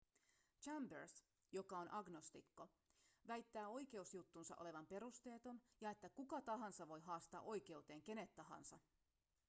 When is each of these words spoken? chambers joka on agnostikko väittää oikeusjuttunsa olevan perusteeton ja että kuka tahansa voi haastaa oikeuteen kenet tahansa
chambers 0.59 1.23
joka 1.51 1.77
on 1.79 1.89
agnostikko 1.93 2.69
väittää 3.27 3.67
oikeusjuttunsa 3.69 4.55
olevan 4.59 4.87
perusteeton 4.87 5.61
ja 5.81 5.89
että 5.91 6.09
kuka 6.09 6.41
tahansa 6.41 6.87
voi 6.87 7.01
haastaa 7.01 7.41
oikeuteen 7.41 8.01
kenet 8.01 8.35
tahansa 8.35 8.79